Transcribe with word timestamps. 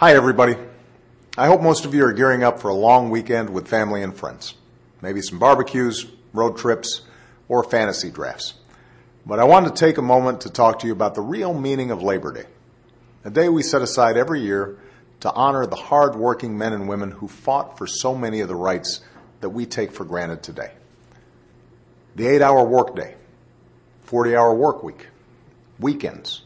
Hi, 0.00 0.14
everybody. 0.14 0.56
I 1.36 1.46
hope 1.46 1.60
most 1.60 1.84
of 1.84 1.92
you 1.92 2.06
are 2.06 2.14
gearing 2.14 2.42
up 2.42 2.58
for 2.58 2.68
a 2.68 2.74
long 2.74 3.10
weekend 3.10 3.50
with 3.50 3.68
family 3.68 4.02
and 4.02 4.16
friends. 4.16 4.54
Maybe 5.02 5.20
some 5.20 5.38
barbecues, 5.38 6.06
road 6.32 6.56
trips, 6.56 7.02
or 7.50 7.62
fantasy 7.62 8.10
drafts. 8.10 8.54
But 9.26 9.40
I 9.40 9.44
wanted 9.44 9.76
to 9.76 9.84
take 9.84 9.98
a 9.98 10.02
moment 10.02 10.40
to 10.40 10.50
talk 10.50 10.78
to 10.78 10.86
you 10.86 10.94
about 10.94 11.16
the 11.16 11.20
real 11.20 11.52
meaning 11.52 11.90
of 11.90 12.02
Labor 12.02 12.32
Day, 12.32 12.46
a 13.26 13.30
day 13.30 13.50
we 13.50 13.62
set 13.62 13.82
aside 13.82 14.16
every 14.16 14.40
year 14.40 14.78
to 15.20 15.30
honor 15.34 15.66
the 15.66 15.76
hard-working 15.76 16.56
men 16.56 16.72
and 16.72 16.88
women 16.88 17.10
who 17.10 17.28
fought 17.28 17.76
for 17.76 17.86
so 17.86 18.14
many 18.14 18.40
of 18.40 18.48
the 18.48 18.56
rights 18.56 19.02
that 19.42 19.50
we 19.50 19.66
take 19.66 19.92
for 19.92 20.06
granted 20.06 20.42
today. 20.42 20.72
The 22.16 22.26
eight-hour 22.26 22.64
workday, 22.64 23.16
40-hour 24.08 24.54
work 24.54 24.82
week, 24.82 25.08
weekends, 25.78 26.40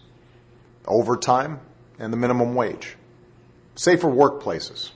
overtime, 0.88 1.60
and 2.00 2.12
the 2.12 2.16
minimum 2.16 2.56
wage, 2.56 2.96
safer 3.74 4.08
workplaces, 4.08 4.90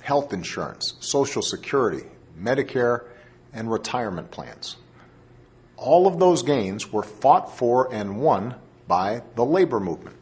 health 0.00 0.32
insurance, 0.32 0.94
social 1.00 1.42
security, 1.42 2.04
Medicare, 2.38 3.04
and 3.52 3.70
retirement 3.70 4.30
plans. 4.30 4.76
All 5.76 6.06
of 6.06 6.18
those 6.18 6.42
gains 6.42 6.92
were 6.92 7.02
fought 7.02 7.56
for 7.56 7.92
and 7.92 8.20
won 8.20 8.56
by 8.86 9.22
the 9.34 9.44
labor 9.44 9.80
movement. 9.80 10.16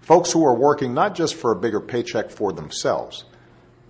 Folks 0.00 0.30
who 0.32 0.44
are 0.44 0.54
working 0.54 0.94
not 0.94 1.14
just 1.14 1.34
for 1.34 1.50
a 1.50 1.56
bigger 1.56 1.80
paycheck 1.80 2.30
for 2.30 2.52
themselves, 2.52 3.24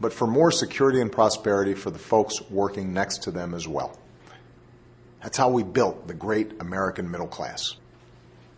but 0.01 0.13
for 0.13 0.27
more 0.27 0.51
security 0.51 1.01
and 1.01 1.11
prosperity 1.11 1.75
for 1.75 1.91
the 1.91 1.99
folks 1.99 2.41
working 2.51 2.93
next 2.93 3.23
to 3.25 3.31
them 3.31 3.55
as 3.55 3.67
well. 3.67 3.99
That's 5.23 5.37
how 5.37 5.51
we 5.51 5.63
built 5.63 6.07
the 6.07 6.15
great 6.15 6.61
American 6.61 7.11
middle 7.11 7.27
class. 7.27 7.77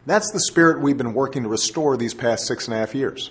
That's 0.06 0.30
the 0.32 0.40
spirit 0.40 0.80
we've 0.80 0.98
been 0.98 1.14
working 1.14 1.42
to 1.44 1.48
restore 1.48 1.96
these 1.96 2.14
past 2.14 2.46
six 2.46 2.66
and 2.66 2.74
a 2.74 2.78
half 2.78 2.94
years. 2.94 3.30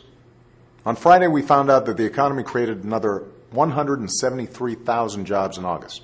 On 0.88 0.96
Friday, 0.96 1.28
we 1.28 1.42
found 1.42 1.70
out 1.70 1.86
that 1.88 1.98
the 1.98 2.06
economy 2.06 2.44
created 2.44 2.86
another 2.86 3.26
173,000 3.52 5.26
jobs 5.26 5.58
in 5.58 5.66
August. 5.66 6.02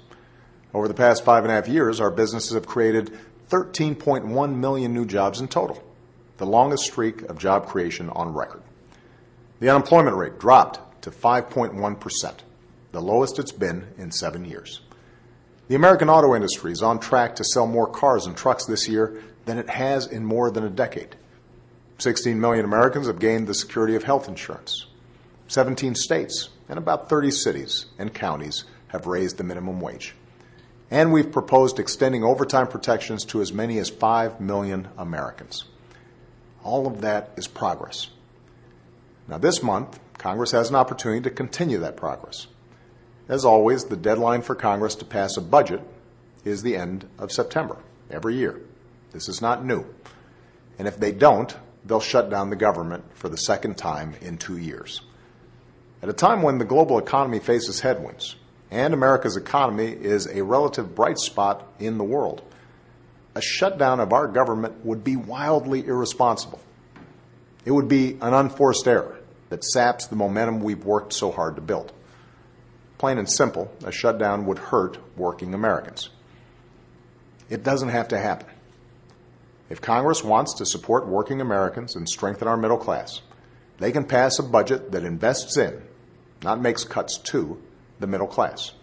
Over 0.73 0.89
the 0.89 0.93
past 0.93 1.23
five 1.23 1.45
and 1.45 1.51
a 1.53 1.55
half 1.55 1.69
years, 1.69 2.01
our 2.01 2.11
businesses 2.11 2.51
have 2.51 2.67
created 2.67 3.17
13.1 3.49 4.55
million 4.55 4.93
new 4.93 5.05
jobs 5.05 5.39
in 5.39 5.47
total, 5.47 5.81
the 6.35 6.45
longest 6.45 6.83
streak 6.83 7.21
of 7.21 7.37
job 7.37 7.65
creation 7.65 8.09
on 8.09 8.33
record. 8.33 8.61
The 9.61 9.69
unemployment 9.69 10.17
rate 10.17 10.37
dropped 10.37 11.01
to 11.03 11.11
5.1%, 11.11 12.33
the 12.91 13.01
lowest 13.01 13.39
it's 13.39 13.53
been 13.53 13.87
in 13.97 14.11
seven 14.11 14.43
years. 14.43 14.81
The 15.69 15.75
American 15.75 16.09
auto 16.09 16.35
industry 16.35 16.73
is 16.73 16.83
on 16.83 16.99
track 16.99 17.37
to 17.37 17.45
sell 17.45 17.67
more 17.67 17.87
cars 17.87 18.25
and 18.25 18.35
trucks 18.35 18.65
this 18.65 18.89
year 18.89 19.23
than 19.45 19.57
it 19.57 19.69
has 19.69 20.07
in 20.07 20.25
more 20.25 20.51
than 20.51 20.65
a 20.65 20.69
decade. 20.69 21.15
16 21.97 22.39
million 22.39 22.65
Americans 22.65 23.07
have 23.07 23.19
gained 23.19 23.47
the 23.47 23.53
security 23.53 23.95
of 23.95 24.03
health 24.03 24.27
insurance. 24.27 24.87
17 25.47 25.95
states 25.95 26.49
and 26.67 26.77
about 26.77 27.09
30 27.09 27.31
cities 27.31 27.85
and 27.97 28.13
counties 28.13 28.63
have 28.87 29.07
raised 29.07 29.37
the 29.37 29.43
minimum 29.43 29.79
wage. 29.79 30.15
And 30.89 31.11
we've 31.11 31.31
proposed 31.31 31.79
extending 31.79 32.23
overtime 32.23 32.67
protections 32.67 33.25
to 33.25 33.41
as 33.41 33.51
many 33.51 33.77
as 33.79 33.89
5 33.89 34.39
million 34.39 34.87
Americans. 34.97 35.65
All 36.63 36.87
of 36.87 37.01
that 37.01 37.31
is 37.35 37.47
progress. 37.47 38.09
Now, 39.27 39.37
this 39.37 39.63
month, 39.63 39.99
Congress 40.17 40.51
has 40.51 40.69
an 40.69 40.75
opportunity 40.75 41.21
to 41.21 41.29
continue 41.29 41.79
that 41.79 41.97
progress. 41.97 42.47
As 43.27 43.45
always, 43.45 43.85
the 43.85 43.97
deadline 43.97 44.41
for 44.41 44.55
Congress 44.55 44.95
to 44.95 45.05
pass 45.05 45.37
a 45.37 45.41
budget 45.41 45.81
is 46.43 46.61
the 46.61 46.75
end 46.75 47.07
of 47.17 47.31
September 47.31 47.77
every 48.11 48.35
year. 48.35 48.61
This 49.11 49.29
is 49.29 49.41
not 49.41 49.65
new. 49.65 49.85
And 50.77 50.87
if 50.87 50.99
they 50.99 51.11
don't, 51.11 51.55
they'll 51.85 51.99
shut 51.99 52.29
down 52.29 52.49
the 52.49 52.55
government 52.55 53.03
for 53.15 53.29
the 53.29 53.37
second 53.37 53.77
time 53.77 54.15
in 54.21 54.37
two 54.37 54.57
years. 54.57 55.01
At 56.01 56.09
a 56.09 56.13
time 56.13 56.41
when 56.41 56.57
the 56.57 56.65
global 56.65 56.97
economy 56.97 57.39
faces 57.39 57.79
headwinds 57.79 58.35
and 58.71 58.93
America's 58.93 59.37
economy 59.37 59.87
is 59.87 60.27
a 60.27 60.43
relative 60.43 60.95
bright 60.95 61.17
spot 61.17 61.67
in 61.79 61.97
the 61.97 62.03
world, 62.03 62.41
a 63.35 63.41
shutdown 63.41 63.99
of 63.99 64.13
our 64.13 64.27
government 64.27 64.85
would 64.85 65.03
be 65.03 65.15
wildly 65.15 65.85
irresponsible. 65.85 66.59
It 67.65 67.71
would 67.71 67.87
be 67.87 68.17
an 68.21 68.33
unforced 68.33 68.87
error 68.87 69.17
that 69.49 69.63
saps 69.63 70.07
the 70.07 70.15
momentum 70.15 70.61
we've 70.61 70.83
worked 70.83 71.13
so 71.13 71.31
hard 71.31 71.55
to 71.55 71.61
build. 71.61 71.93
Plain 72.97 73.17
and 73.17 73.29
simple, 73.29 73.71
a 73.85 73.91
shutdown 73.91 74.45
would 74.45 74.57
hurt 74.57 74.97
working 75.17 75.53
Americans. 75.53 76.09
It 77.49 77.63
doesn't 77.63 77.89
have 77.89 78.09
to 78.09 78.19
happen. 78.19 78.52
If 79.69 79.81
Congress 79.81 80.23
wants 80.23 80.53
to 80.55 80.65
support 80.65 81.07
working 81.07 81.41
Americans 81.41 81.95
and 81.95 82.07
strengthen 82.07 82.47
our 82.47 82.57
middle 82.57 82.77
class, 82.77 83.21
they 83.79 83.91
can 83.91 84.05
pass 84.05 84.39
a 84.39 84.43
budget 84.43 84.91
that 84.91 85.03
invests 85.03 85.57
in, 85.57 85.81
not 86.43 86.61
makes 86.61 86.83
cuts 86.83 87.17
to, 87.17 87.61
the 87.99 88.07
middle 88.07 88.27
class. 88.27 88.73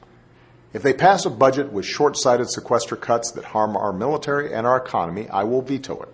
If 0.73 0.83
they 0.83 0.93
pass 0.93 1.27
a 1.27 1.31
budget 1.31 1.73
with 1.73 1.85
short 1.85 2.17
sighted 2.17 2.51
sequester 2.51 2.97
cuts 2.97 3.33
that 3.33 3.45
harm 3.45 3.77
our 3.77 3.93
military 3.93 4.53
and 4.53 4.67
our 4.67 4.77
economy, 4.77 5.29
I 5.29 5.45
will 5.45 5.63
veto 5.63 6.01
it. 6.03 6.09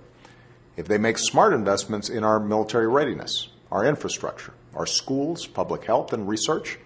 If 0.76 0.88
they 0.88 0.98
make 0.98 1.18
smart 1.18 1.52
investments 1.52 2.08
in 2.08 2.24
our 2.24 2.40
military 2.40 2.88
readiness, 2.88 3.48
our 3.70 3.84
infrastructure, 3.84 4.54
our 4.74 4.86
schools, 4.86 5.46
public 5.46 5.84
health, 5.84 6.12
and 6.12 6.28
research, 6.28 6.78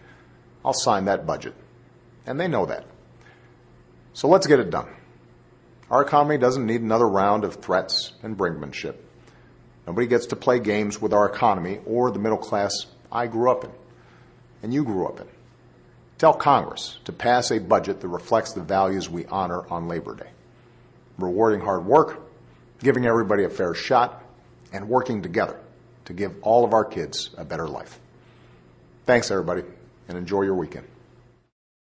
I'll 0.65 0.73
sign 0.73 1.07
that 1.07 1.27
budget. 1.27 1.55
And 2.27 2.39
they 2.39 2.49
know 2.49 2.67
that. 2.67 2.85
So 4.13 4.29
let's 4.29 4.47
get 4.47 4.61
it 4.61 4.71
done. 4.71 4.89
Our 5.91 6.03
economy 6.03 6.39
doesn't 6.39 6.67
need 6.67 6.83
another 6.83 7.09
round 7.09 7.45
of 7.45 7.57
threats 7.57 8.13
and 8.23 8.37
brinkmanship. 8.37 8.95
Nobody 9.87 10.07
gets 10.07 10.27
to 10.27 10.37
play 10.37 10.61
games 10.61 11.01
with 11.01 11.13
our 11.13 11.29
economy 11.29 11.81
or 11.85 12.11
the 12.11 12.21
middle 12.21 12.39
class 12.39 12.87
I 13.11 13.27
grew 13.27 13.51
up 13.51 13.65
in 13.65 13.71
and 14.63 14.73
you 14.73 14.85
grew 14.85 15.07
up 15.07 15.21
in. 15.21 15.27
Tell 16.19 16.35
Congress 16.35 16.99
to 17.07 17.13
pass 17.13 17.51
a 17.51 17.59
budget 17.59 18.01
that 18.01 18.09
reflects 18.09 18.53
the 18.53 18.61
values 18.61 19.09
we 19.09 19.27
honor 19.27 19.67
on 19.71 19.89
Labor 19.89 20.15
Day. 20.15 20.29
Rewarding 21.19 21.61
hard 21.61 21.87
work, 21.87 22.21
giving 22.79 23.07
everybody 23.07 23.45
a 23.45 23.51
fair 23.51 23.75
shot, 23.75 24.23
and 24.73 24.89
working 24.89 25.23
together 25.23 25.59
to 26.05 26.13
give 26.13 26.35
all 26.43 26.65
of 26.65 26.73
our 26.73 26.85
kids 26.85 27.31
a 27.37 27.45
better 27.45 27.67
life. 27.67 27.99
Thanks, 29.07 29.31
everybody, 29.31 29.63
and 30.09 30.19
enjoy 30.19 30.43
your 30.43 30.55
weekend. 30.55 30.87